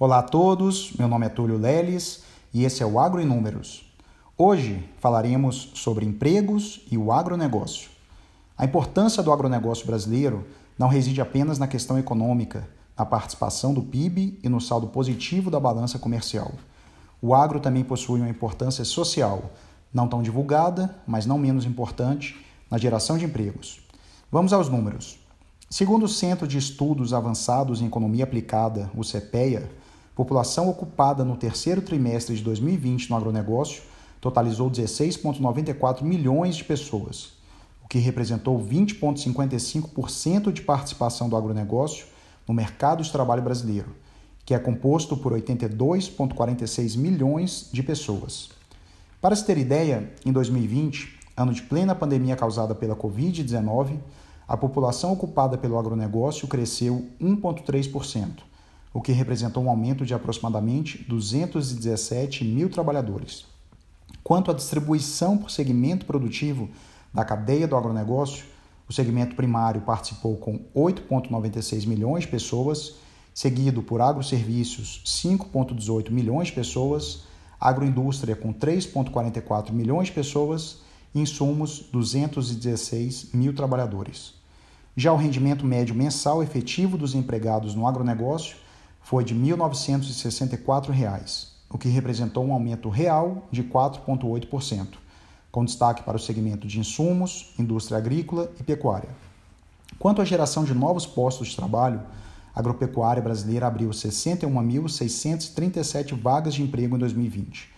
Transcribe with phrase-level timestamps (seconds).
[0.00, 2.22] Olá a todos, meu nome é Túlio Leles
[2.54, 3.84] e esse é o Agro em Números.
[4.36, 7.90] Hoje falaremos sobre empregos e o agronegócio.
[8.56, 10.46] A importância do agronegócio brasileiro
[10.78, 15.58] não reside apenas na questão econômica, na participação do PIB e no saldo positivo da
[15.58, 16.52] balança comercial.
[17.20, 19.50] O agro também possui uma importância social,
[19.92, 22.36] não tão divulgada, mas não menos importante,
[22.70, 23.80] na geração de empregos.
[24.30, 25.18] Vamos aos números.
[25.68, 29.68] Segundo o Centro de Estudos Avançados em Economia Aplicada, o CEPEA,
[30.18, 33.84] população ocupada no terceiro trimestre de 2020 no agronegócio
[34.20, 37.34] totalizou 16,94 milhões de pessoas,
[37.84, 42.06] o que representou 20,55% de participação do agronegócio
[42.48, 43.94] no mercado de trabalho brasileiro,
[44.44, 48.50] que é composto por 82,46 milhões de pessoas.
[49.20, 53.96] Para se ter ideia, em 2020, ano de plena pandemia causada pela Covid-19,
[54.48, 58.47] a população ocupada pelo agronegócio cresceu 1,3%
[58.92, 63.46] o que representou um aumento de aproximadamente 217 mil trabalhadores.
[64.22, 66.68] Quanto à distribuição por segmento produtivo
[67.12, 68.44] da cadeia do agronegócio,
[68.88, 72.94] o segmento primário participou com 8,96 milhões de pessoas,
[73.34, 77.24] seguido por agroserviços, 5,18 milhões de pessoas,
[77.60, 80.78] agroindústria com 3,44 milhões de pessoas
[81.14, 84.34] e insumos, 216 mil trabalhadores.
[84.96, 88.56] Já o rendimento médio mensal efetivo dos empregados no agronegócio
[89.08, 94.98] foi de R$ 1.964, o que representou um aumento real de 4,8%,
[95.50, 99.08] com destaque para o segmento de insumos, indústria agrícola e pecuária.
[99.98, 102.02] Quanto à geração de novos postos de trabalho,
[102.54, 107.70] a agropecuária brasileira abriu 61.637 vagas de emprego em 2020,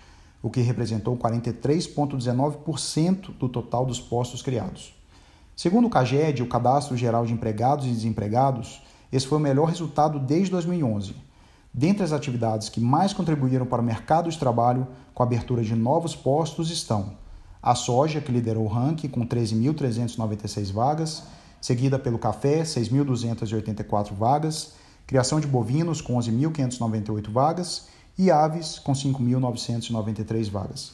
[0.43, 4.93] o que representou 43,19% do total dos postos criados.
[5.55, 10.19] Segundo o CAGED, o Cadastro Geral de Empregados e Desempregados, esse foi o melhor resultado
[10.19, 11.15] desde 2011.
[11.73, 15.75] Dentre as atividades que mais contribuíram para o mercado de trabalho com a abertura de
[15.75, 17.19] novos postos estão
[17.63, 21.25] a soja, que liderou o ranking com 13.396 vagas,
[21.61, 24.73] seguida pelo café, 6.284 vagas,
[25.07, 30.93] criação de bovinos com 11.598 vagas e aves com 5.993 vagas.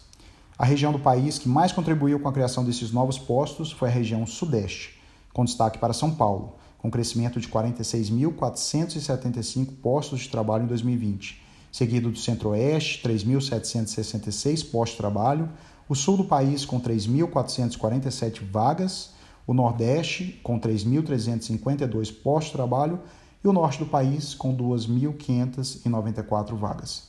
[0.59, 3.93] A região do país que mais contribuiu com a criação desses novos postos foi a
[3.93, 5.01] região Sudeste,
[5.33, 6.55] com destaque para São Paulo,
[6.87, 11.43] com crescimento de 46.475 postos de trabalho em 2020,
[11.73, 15.49] seguido do Centro-Oeste, 3.766 postos de trabalho,
[15.89, 19.11] o Sul do país com 3.447 vagas,
[19.49, 23.01] o Nordeste com 3.352 postos de trabalho
[23.43, 27.09] e o Norte do país com 2.594 vagas.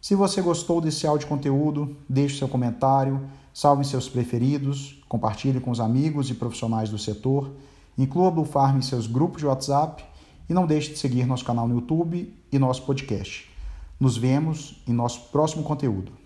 [0.00, 3.20] Se você gostou desse áudio conteúdo, deixe seu comentário,
[3.52, 7.52] salve seus preferidos, compartilhe com os amigos e profissionais do setor
[7.96, 10.04] Inclua a Blue Farm em seus grupos de WhatsApp
[10.48, 13.50] e não deixe de seguir nosso canal no YouTube e nosso podcast.
[13.98, 16.23] Nos vemos em nosso próximo conteúdo.